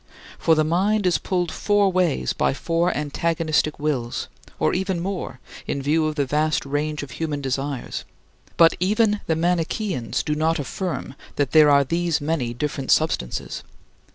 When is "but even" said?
8.57-9.19